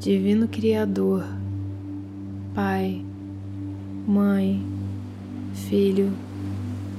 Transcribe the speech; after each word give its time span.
Divino 0.00 0.46
Criador, 0.46 1.26
Pai, 2.54 3.04
Mãe, 4.06 4.64
Filho, 5.52 6.12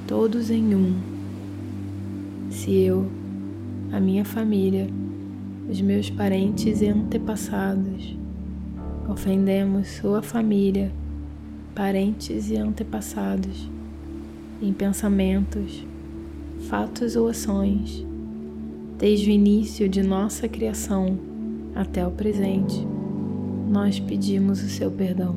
todos 0.05 0.49
em 0.49 0.75
um. 0.75 0.99
Se 2.51 2.75
eu, 2.75 3.09
a 3.93 4.01
minha 4.01 4.25
família, 4.25 4.89
os 5.69 5.79
meus 5.79 6.09
parentes 6.09 6.81
e 6.81 6.87
antepassados 6.87 8.17
ofendemos 9.07 9.87
sua 9.87 10.21
família, 10.21 10.91
parentes 11.73 12.51
e 12.51 12.57
antepassados 12.57 13.69
em 14.61 14.73
pensamentos, 14.73 15.85
fatos 16.67 17.15
ou 17.15 17.29
ações, 17.29 18.05
desde 18.97 19.29
o 19.29 19.33
início 19.33 19.87
de 19.87 20.03
nossa 20.03 20.49
criação 20.49 21.38
até 21.75 22.05
o 22.05 22.11
presente, 22.11 22.85
nós 23.69 23.99
pedimos 23.99 24.63
o 24.63 24.67
seu 24.67 24.89
perdão. 24.91 25.35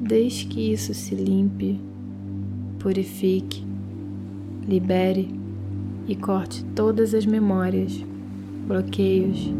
Desde 0.00 0.46
que 0.46 0.72
isso 0.72 0.94
se 0.94 1.14
limpe, 1.14 1.80
purifique, 2.78 3.64
libere 4.66 5.28
e 6.06 6.14
corte 6.14 6.64
todas 6.74 7.12
as 7.12 7.26
memórias, 7.26 8.04
bloqueios, 8.66 9.52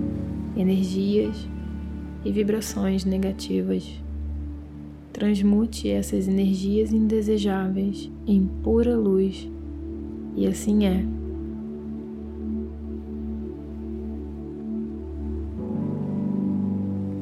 energias 0.56 1.48
e 2.24 2.32
vibrações 2.32 3.04
negativas. 3.04 4.02
Transmute 5.12 5.90
essas 5.90 6.28
energias 6.28 6.92
indesejáveis 6.92 8.10
em 8.26 8.46
pura 8.62 8.96
luz, 8.96 9.50
e 10.36 10.46
assim 10.46 10.86
é. 10.86 11.04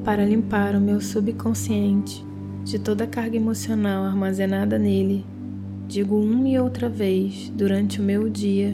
Para 0.06 0.24
limpar 0.24 0.76
o 0.76 0.80
meu 0.80 1.00
subconsciente 1.00 2.24
de 2.62 2.78
toda 2.78 3.02
a 3.02 3.06
carga 3.08 3.36
emocional 3.36 4.04
armazenada 4.04 4.78
nele, 4.78 5.26
digo 5.88 6.16
uma 6.16 6.48
e 6.48 6.56
outra 6.60 6.88
vez 6.88 7.48
durante 7.48 8.00
o 8.00 8.04
meu 8.04 8.28
dia 8.28 8.72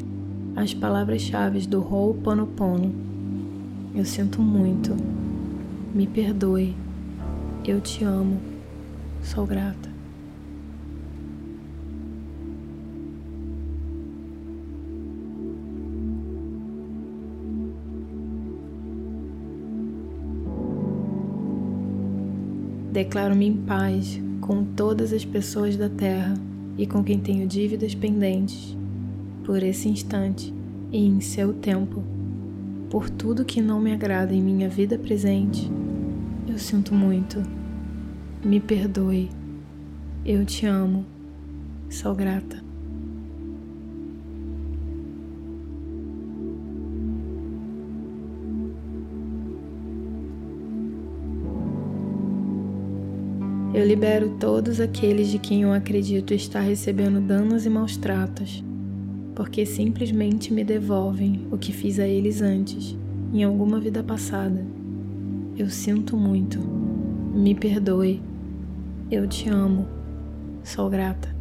as 0.55 0.75
palavras-chave 0.75 1.67
do 1.67 1.81
Ho'oponopono. 1.81 2.95
Eu 3.95 4.05
sinto 4.05 4.43
muito. 4.43 4.95
Me 5.95 6.07
perdoe. 6.07 6.77
Eu 7.67 7.81
te 7.81 8.05
amo. 8.05 8.39
Sou 9.23 9.47
grata. 9.47 9.92
Declaro-me 22.93 23.47
em 23.47 23.57
paz 23.57 24.21
com 24.43 24.65
todas 24.65 25.15
as 25.15 25.25
pessoas 25.25 25.79
da 25.79 25.89
terra 25.89 26.35
e 26.77 26.87
com 26.87 27.03
quem 27.03 27.19
tenho 27.19 27.47
dívidas 27.47 27.95
pendentes, 27.95 28.77
por 29.45 29.63
esse 29.63 29.89
instante 29.89 30.53
e 30.93 31.07
em 31.07 31.19
seu 31.19 31.55
tempo. 31.55 32.05
Por 32.91 33.09
tudo 33.09 33.47
que 33.47 33.63
não 33.63 33.81
me 33.81 33.93
agrada 33.93 34.35
em 34.35 34.43
minha 34.43 34.69
vida 34.69 34.99
presente, 34.99 35.73
eu 36.47 36.59
sinto 36.59 36.95
muito. 36.95 37.43
Me 38.45 38.61
perdoe. 38.61 39.31
Eu 40.23 40.45
te 40.45 40.67
amo. 40.67 41.07
Sou 41.89 42.15
grata. 42.15 42.72
Eu 53.75 53.87
libero 53.87 54.37
todos 54.39 54.81
aqueles 54.81 55.29
de 55.29 55.39
quem 55.39 55.63
eu 55.63 55.73
acredito 55.73 56.35
estar 56.35 56.61
recebendo 56.61 57.27
danos 57.27 57.65
e 57.65 57.71
maus 57.71 57.97
tratos, 57.97 58.63
porque 59.35 59.65
simplesmente 59.65 60.53
me 60.53 60.63
devolvem 60.63 61.47
o 61.51 61.57
que 61.57 61.73
fiz 61.73 61.99
a 61.99 62.07
eles 62.07 62.43
antes, 62.43 62.95
em 63.33 63.43
alguma 63.43 63.81
vida 63.81 64.03
passada. 64.03 64.63
Eu 65.57 65.71
sinto 65.71 66.19
muito. 66.19 66.61
Me 66.61 67.55
perdoe. 67.55 68.21
Eu 69.11 69.27
te 69.27 69.49
amo. 69.49 69.87
Sou 70.63 70.91
grata. 70.91 71.32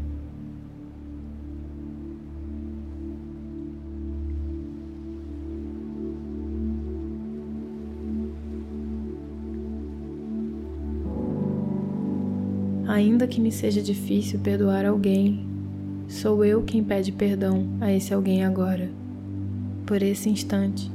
Ainda 12.87 13.27
que 13.27 13.39
me 13.39 13.51
seja 13.51 13.81
difícil 13.81 14.39
perdoar 14.39 14.85
alguém, 14.85 15.45
sou 16.07 16.43
eu 16.43 16.63
quem 16.63 16.83
pede 16.83 17.11
perdão 17.11 17.67
a 17.79 17.91
esse 17.91 18.13
alguém 18.13 18.43
agora, 18.43 18.89
por 19.85 20.01
esse 20.01 20.29
instante, 20.29 20.91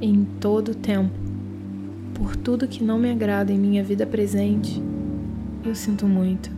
em 0.00 0.24
todo 0.40 0.70
o 0.70 0.74
tempo, 0.74 1.14
por 2.14 2.34
tudo 2.34 2.66
que 2.66 2.82
não 2.82 2.98
me 2.98 3.10
agrada 3.10 3.52
em 3.52 3.58
minha 3.58 3.84
vida 3.84 4.06
presente. 4.06 4.82
Eu 5.64 5.74
sinto 5.74 6.06
muito. 6.06 6.50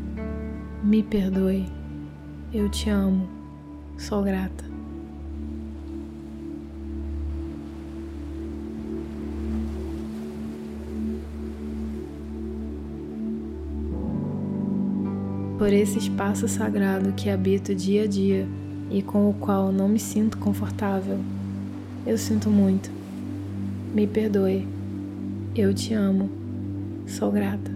Me 0.82 1.02
perdoe. 1.02 1.66
Eu 2.52 2.68
te 2.70 2.88
amo. 2.88 3.28
Sou 3.98 4.22
grata. 4.22 4.69
Por 15.60 15.74
esse 15.74 15.98
espaço 15.98 16.48
sagrado 16.48 17.12
que 17.12 17.28
habito 17.28 17.74
dia 17.74 18.04
a 18.04 18.06
dia 18.06 18.48
e 18.90 19.02
com 19.02 19.28
o 19.28 19.34
qual 19.34 19.70
não 19.70 19.86
me 19.86 19.98
sinto 19.98 20.38
confortável. 20.38 21.18
Eu 22.06 22.16
sinto 22.16 22.48
muito. 22.48 22.90
Me 23.94 24.06
perdoe. 24.06 24.66
Eu 25.54 25.74
te 25.74 25.92
amo. 25.92 26.30
Sou 27.06 27.30
grata. 27.30 27.70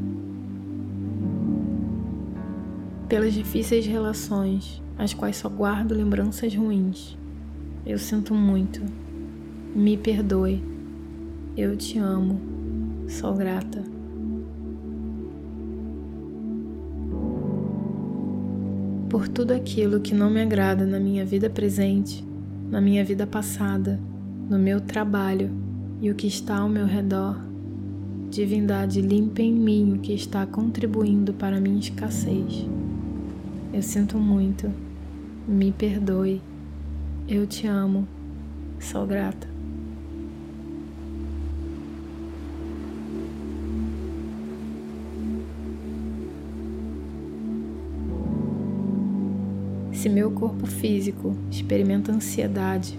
Pelas 3.07 3.35
difíceis 3.35 3.85
relações, 3.85 4.83
as 4.97 5.13
quais 5.13 5.37
só 5.37 5.51
guardo 5.51 5.93
lembranças 5.93 6.55
ruins. 6.55 7.19
Eu 7.85 7.99
sinto 7.99 8.35
muito. 8.35 8.81
Me 9.77 9.99
perdoe. 9.99 10.65
Eu 11.55 11.77
te 11.77 11.99
amo. 11.99 12.41
Sou 13.09 13.35
grata. 13.35 13.85
Por 19.15 19.29
tudo 19.29 19.53
aquilo 19.53 20.01
que 20.01 20.13
não 20.13 20.29
me 20.29 20.43
agrada 20.43 20.85
na 20.85 20.99
minha 20.99 21.25
vida 21.25 21.49
presente, 21.49 22.27
na 22.69 22.81
minha 22.81 23.05
vida 23.05 23.25
passada, 23.25 24.01
no 24.51 24.59
meu 24.59 24.81
trabalho 24.81 25.53
e 26.03 26.11
o 26.11 26.17
que 26.17 26.27
está 26.27 26.57
ao 26.57 26.69
meu 26.69 26.85
redor. 26.85 27.41
Divindade, 28.29 29.01
limpa 29.01 29.41
em 29.41 29.53
mim 29.53 29.93
o 29.93 30.01
que 30.01 30.13
está 30.13 30.45
contribuindo 30.45 31.33
para 31.33 31.59
a 31.59 31.61
minha 31.61 31.79
escassez. 31.79 32.67
Eu 33.73 33.83
sinto 33.83 34.19
muito. 34.19 34.69
Me 35.47 35.71
perdoe. 35.71 36.43
Eu 37.29 37.47
te 37.47 37.69
amo. 37.69 38.09
Sou 38.81 39.07
grata. 39.07 39.54
Se 50.05 50.09
meu 50.11 50.31
corpo 50.31 50.67
físico 50.67 51.35
experimenta 51.51 52.13
ansiedade, 52.13 52.99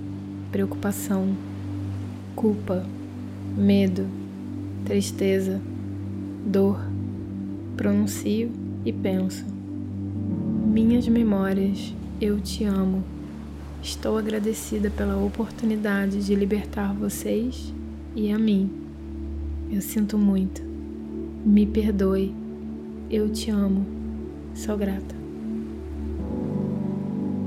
preocupação, 0.51 1.35
culpa, 2.35 2.83
medo, 3.55 4.07
tristeza, 4.83 5.61
dor, 6.47 6.79
pronuncio 7.77 8.51
e 8.83 8.91
penso: 8.91 9.45
Minhas 10.65 11.07
memórias, 11.07 11.93
eu 12.19 12.41
te 12.41 12.63
amo. 12.63 13.03
Estou 13.83 14.17
agradecida 14.17 14.89
pela 14.89 15.15
oportunidade 15.15 16.25
de 16.25 16.33
libertar 16.33 16.91
vocês 16.91 17.71
e 18.15 18.31
a 18.31 18.39
mim. 18.39 18.67
Eu 19.71 19.79
sinto 19.79 20.17
muito. 20.17 20.63
Me 21.45 21.67
perdoe. 21.67 22.33
Eu 23.11 23.29
te 23.29 23.51
amo. 23.51 23.85
Sou 24.55 24.75
grata. 24.75 25.24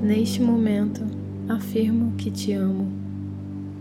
Neste 0.02 0.40
momento, 0.40 1.04
afirmo 1.48 2.12
que 2.16 2.30
te 2.30 2.52
amo. 2.52 2.88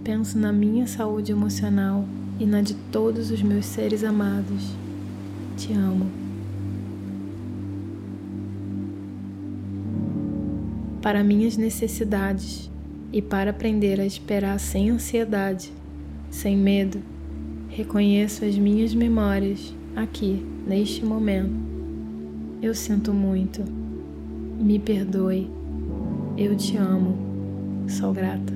Penso 0.03 0.37
na 0.37 0.51
minha 0.51 0.87
saúde 0.87 1.31
emocional 1.31 2.05
e 2.39 2.45
na 2.45 2.61
de 2.61 2.73
todos 2.91 3.31
os 3.31 3.41
meus 3.41 3.65
seres 3.65 4.03
amados. 4.03 4.75
Te 5.55 5.73
amo. 5.73 6.05
Para 11.01 11.23
minhas 11.23 11.57
necessidades 11.57 12.69
e 13.11 13.21
para 13.21 13.51
aprender 13.51 13.99
a 13.99 14.05
esperar 14.05 14.59
sem 14.59 14.89
ansiedade, 14.89 15.71
sem 16.29 16.57
medo, 16.57 17.01
Reconheço 17.77 18.43
as 18.43 18.57
minhas 18.57 18.95
memórias 18.95 19.71
aqui, 19.95 20.43
neste 20.65 21.05
momento. 21.05 21.53
Eu 22.59 22.73
sinto 22.73 23.13
muito. 23.13 23.61
Me 24.59 24.79
perdoe. 24.79 25.56
Eu 26.37 26.55
te 26.55 26.77
amo. 26.77 27.17
Sou 27.89 28.13
grata. 28.13 28.53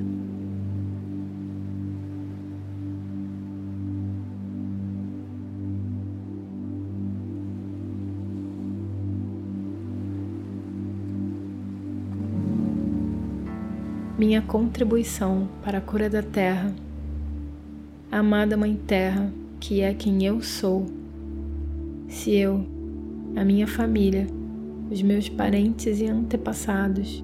minha 14.20 14.40
contribuição 14.40 15.50
para 15.64 15.80
a 15.80 15.82
cura 15.82 16.08
da 16.08 16.22
Terra. 16.22 16.72
Amada 18.12 18.56
Mãe 18.56 18.76
Terra, 18.76 19.34
que 19.60 19.82
é 19.82 19.96
quem 19.96 20.24
eu 20.24 20.44
sou. 20.44 20.86
Se 22.08 22.36
eu, 22.36 22.64
a 23.36 23.44
minha 23.44 23.66
família, 23.66 24.28
os 24.92 25.02
meus 25.02 25.28
parentes 25.28 26.00
e 26.00 26.06
antepassados 26.06 27.24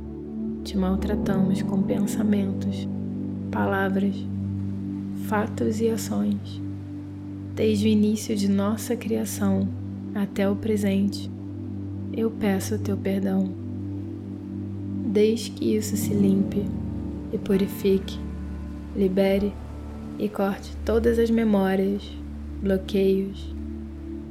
te 0.67 0.77
maltratamos 0.77 1.61
com 1.61 1.81
pensamentos, 1.81 2.89
palavras, 3.49 4.13
fatos 5.25 5.79
e 5.79 5.87
ações, 5.87 6.61
desde 7.55 7.85
o 7.85 7.87
início 7.87 8.35
de 8.35 8.49
nossa 8.49 8.93
criação 8.93 9.65
até 10.13 10.49
o 10.49 10.57
presente, 10.57 11.31
eu 12.11 12.29
peço 12.29 12.75
o 12.75 12.79
teu 12.79 12.97
perdão. 12.97 13.49
Desde 15.05 15.51
que 15.51 15.73
isso 15.73 15.95
se 15.95 16.13
limpe 16.13 16.65
e 17.31 17.37
purifique, 17.37 18.19
libere 18.93 19.53
e 20.19 20.27
corte 20.27 20.75
todas 20.83 21.17
as 21.17 21.29
memórias, 21.29 22.03
bloqueios, 22.61 23.55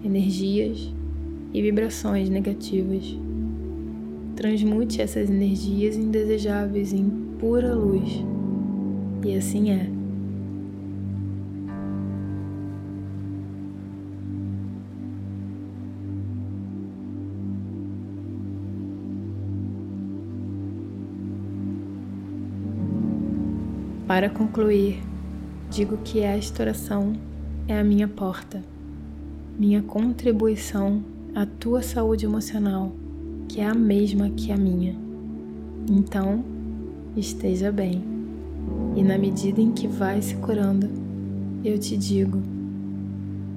energias 0.04 0.92
e 1.54 1.62
vibrações 1.62 2.28
negativas. 2.28 3.25
Transmute 4.36 5.00
essas 5.00 5.30
energias 5.30 5.96
indesejáveis 5.96 6.92
em 6.92 7.08
pura 7.38 7.74
luz. 7.74 8.22
E 9.24 9.34
assim 9.34 9.70
é. 9.70 9.90
Para 24.06 24.30
concluir, 24.30 25.02
digo 25.70 25.96
que 26.04 26.20
esta 26.20 26.62
oração 26.62 27.14
é 27.66 27.80
a 27.80 27.82
minha 27.82 28.06
porta, 28.06 28.62
minha 29.58 29.82
contribuição 29.82 31.02
à 31.34 31.44
tua 31.44 31.82
saúde 31.82 32.24
emocional, 32.24 32.94
que 33.48 33.60
é 33.60 33.66
a 33.66 33.74
mesma 33.74 34.30
que 34.30 34.52
a 34.52 34.56
minha. 34.56 34.94
Então, 35.90 36.44
esteja 37.16 37.70
bem. 37.70 38.02
E 38.96 39.02
na 39.02 39.16
medida 39.16 39.60
em 39.60 39.72
que 39.72 39.86
vai 39.86 40.20
se 40.20 40.34
curando, 40.36 40.88
eu 41.64 41.78
te 41.78 41.96
digo 41.96 42.42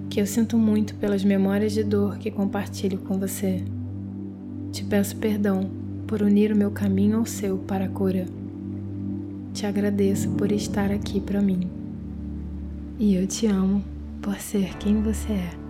que 0.09 0.19
eu 0.19 0.25
sinto 0.25 0.57
muito 0.57 0.95
pelas 0.95 1.23
memórias 1.23 1.73
de 1.73 1.83
dor 1.83 2.17
que 2.17 2.31
compartilho 2.31 2.99
com 2.99 3.17
você. 3.17 3.63
Te 4.71 4.83
peço 4.83 5.15
perdão 5.17 5.69
por 6.05 6.21
unir 6.21 6.51
o 6.51 6.57
meu 6.57 6.71
caminho 6.71 7.17
ao 7.17 7.25
seu 7.25 7.57
para 7.57 7.85
a 7.85 7.89
cura 7.89 8.25
te 9.59 9.65
agradeço 9.65 10.29
por 10.31 10.51
estar 10.53 10.89
aqui 10.91 11.19
para 11.19 11.41
mim. 11.41 11.69
E 12.97 13.15
eu 13.15 13.27
te 13.27 13.45
amo 13.45 13.83
por 14.21 14.35
ser 14.35 14.77
quem 14.77 15.01
você 15.01 15.33
é. 15.33 15.68